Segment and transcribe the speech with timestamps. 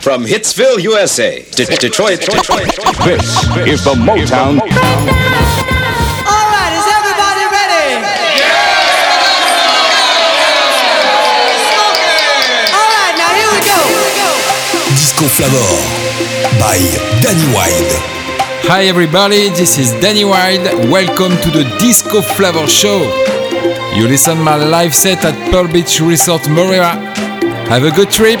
[0.00, 3.04] From Hitsville, USA to Detroit, Detroit, Detroit.
[3.04, 4.56] This is the Motown.
[4.56, 8.00] All right, is everybody ready?
[8.40, 8.80] Yeah!
[12.72, 13.76] All right, now here we go.
[14.96, 15.68] Disco Flavor
[16.56, 16.80] by
[17.20, 17.92] Danny Wilde.
[18.72, 20.88] Hi everybody, this is Danny Wilde.
[20.90, 23.04] Welcome to the Disco Flavor Show.
[23.94, 26.96] You listen my live set at Pearl Beach Resort Moreira.
[27.68, 28.40] Have a good trip.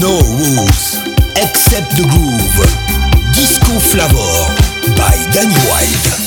[0.00, 0.96] No rules
[1.36, 3.34] except the groove.
[3.34, 6.19] Disco Flavor by Danny Wilde.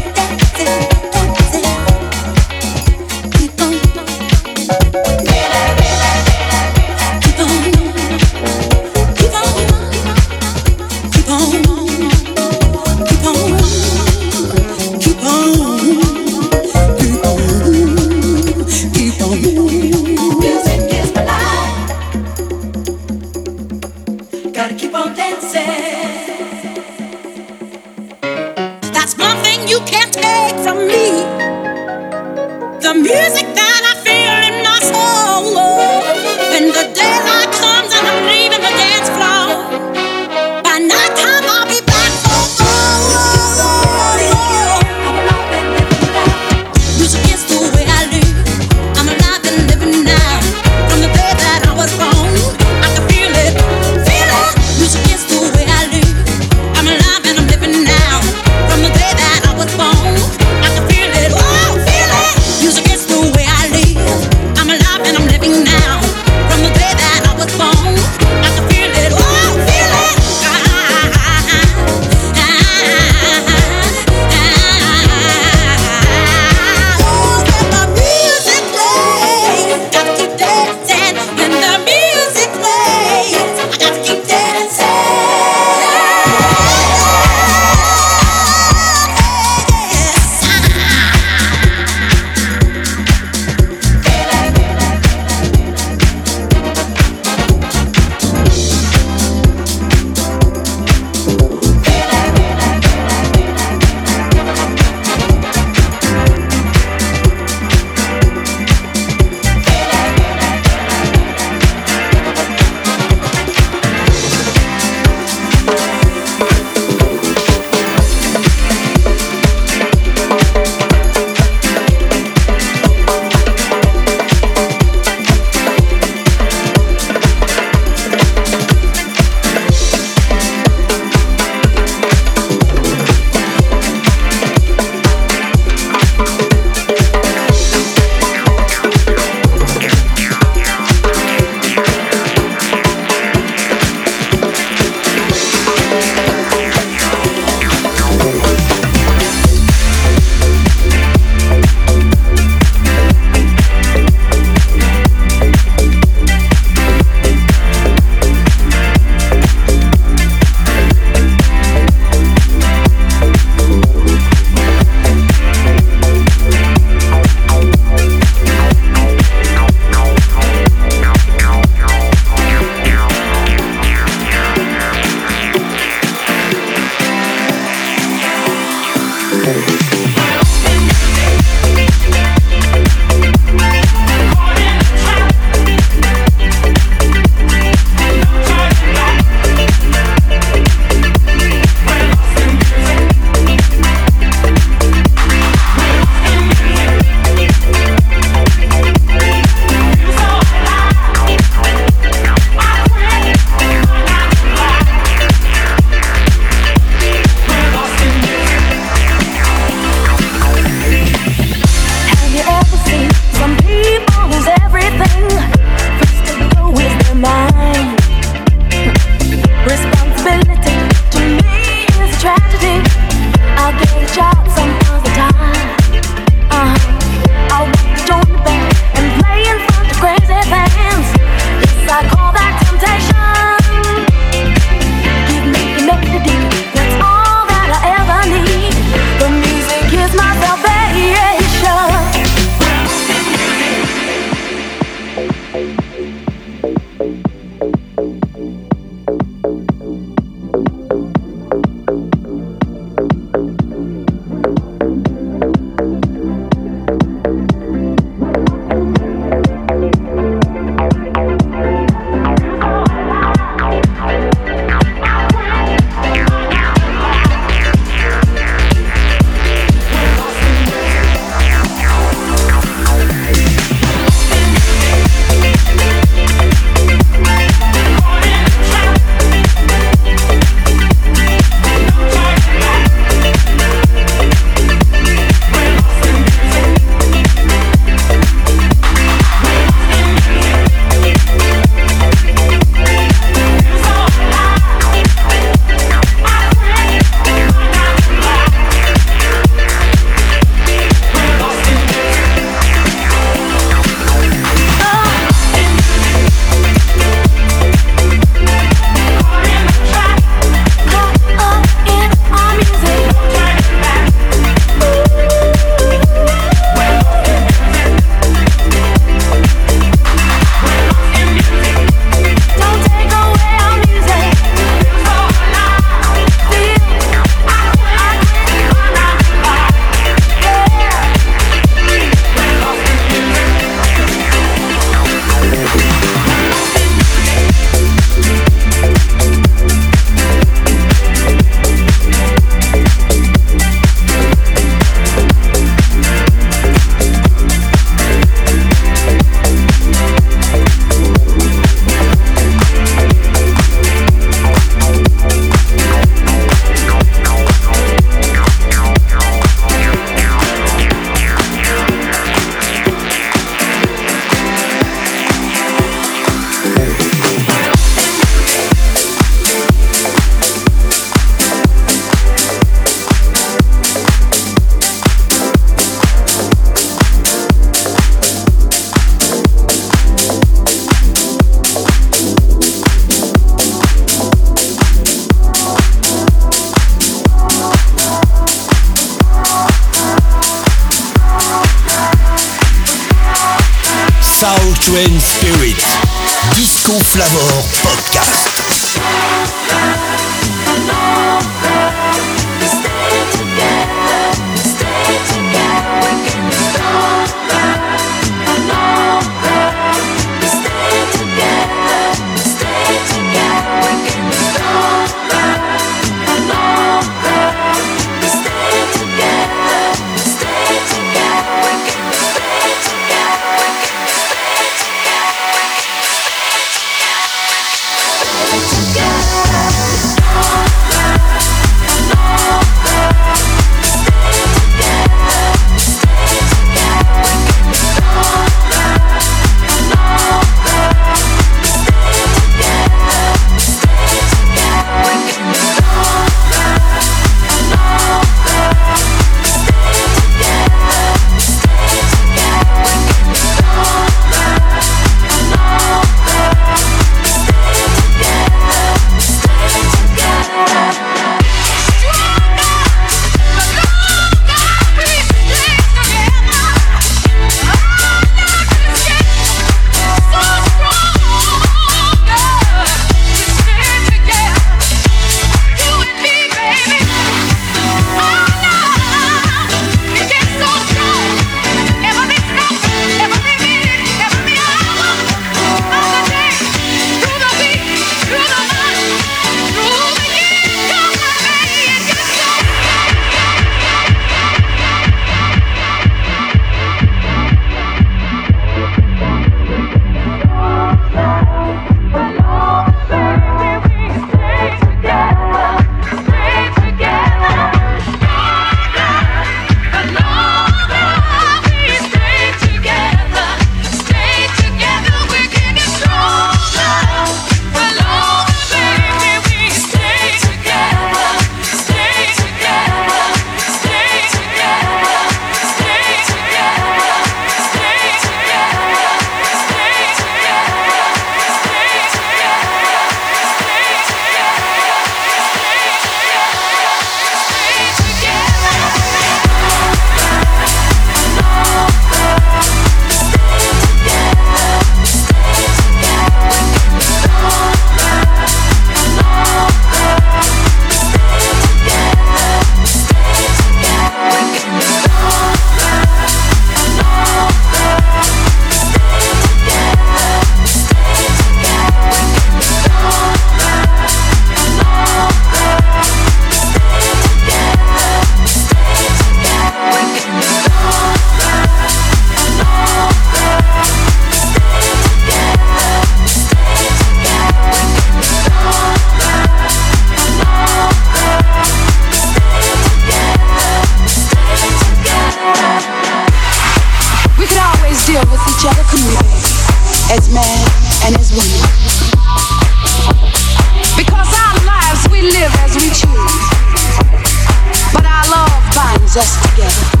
[599.17, 600.00] Us together.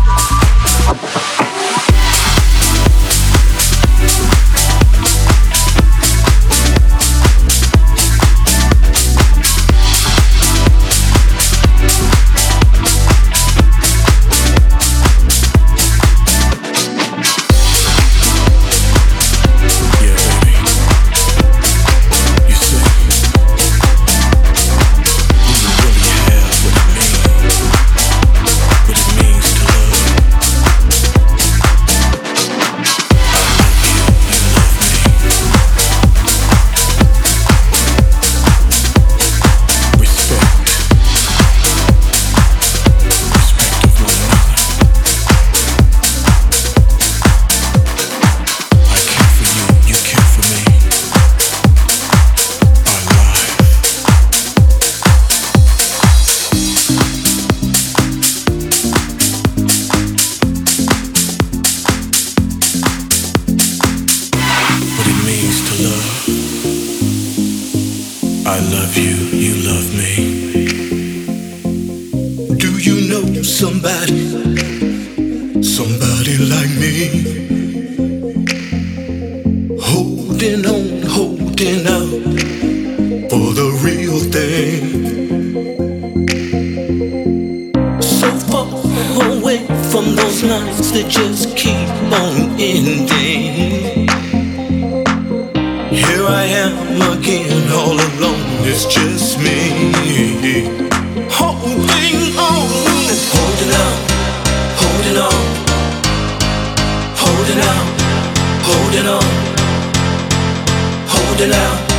[111.31, 111.91] holding out,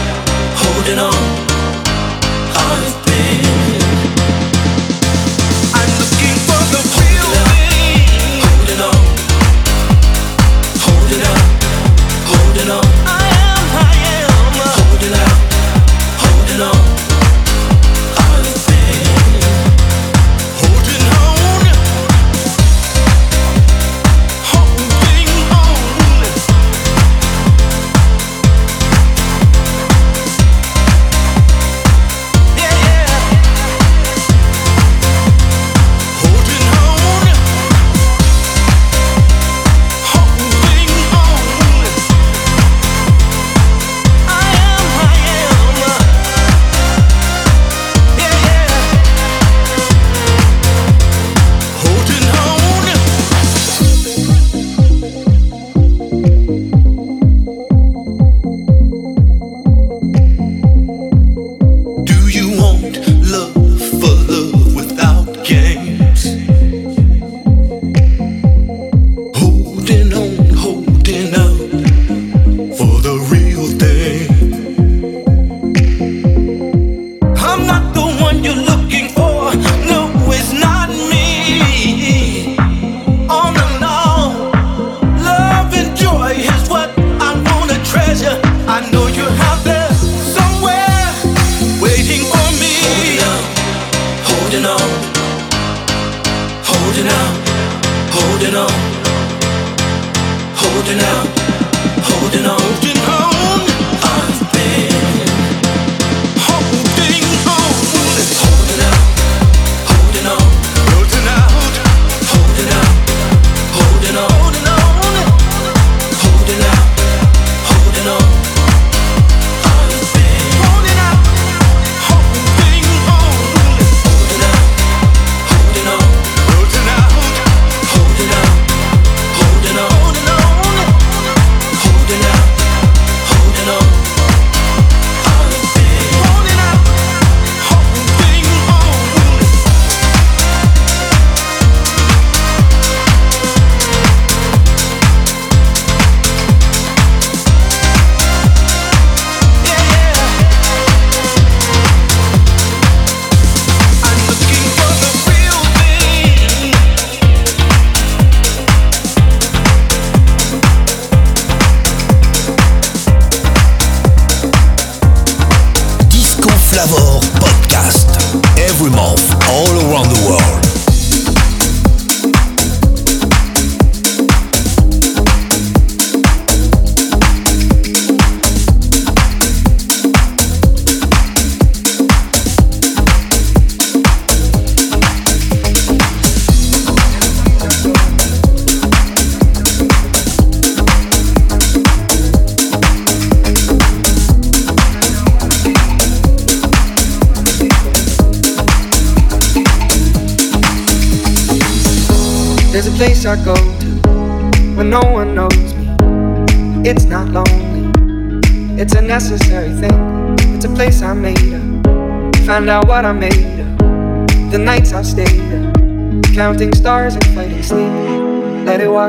[0.56, 1.14] holding on.
[2.54, 3.61] I've been.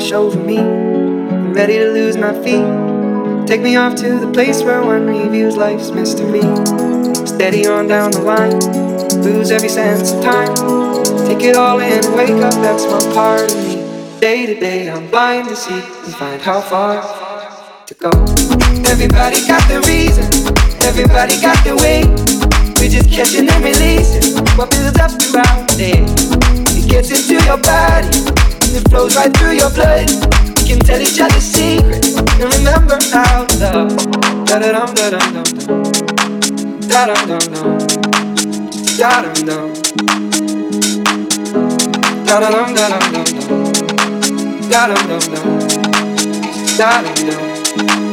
[0.04, 0.58] Wash over me.
[0.58, 3.48] I'm ready to lose my feet.
[3.48, 6.42] Take me off to the place where one reviews life's mystery.
[7.26, 8.60] Steady on down the line,
[9.24, 10.54] lose every sense of time.
[11.28, 13.76] Take it all in, wake up, that's my part of me.
[14.20, 17.00] Day to day, I'm blind to see and find how far
[17.86, 18.12] to go.
[18.92, 20.26] Everybody got the reason,
[20.84, 22.04] everybody got the way.
[22.76, 26.04] We're just catching and releasing what builds up throughout the day.
[26.76, 28.12] It gets into your body,
[28.76, 30.10] it flows right through your blood.
[30.58, 33.96] We can tell each other secrets and remember how love.
[34.46, 35.84] Da da dum da dum dum dum.
[36.88, 37.78] Da dum dum dum.
[38.98, 39.74] Da dum dum.
[42.26, 44.70] Da da dum da dum dum dum.
[44.70, 45.46] Da dum dum dum.
[46.78, 48.13] Da dum dum.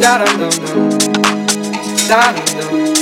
[0.00, 0.88] dum.
[2.08, 2.97] Da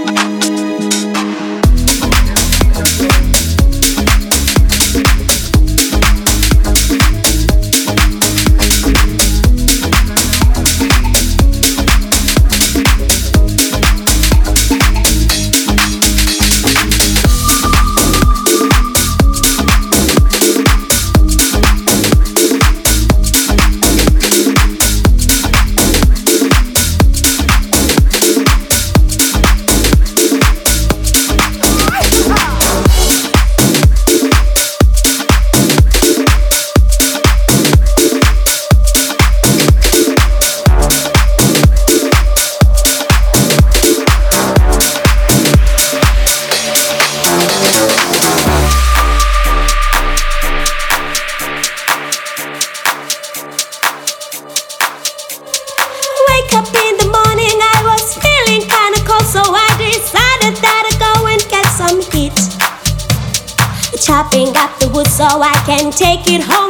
[65.96, 66.65] take it home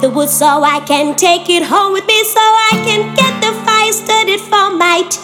[0.00, 3.52] the wood so I can take it home with me so I can get the
[3.66, 5.19] fire started for my tea.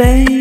[0.00, 0.39] Faz